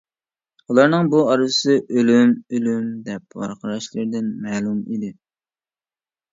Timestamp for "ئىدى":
4.93-5.15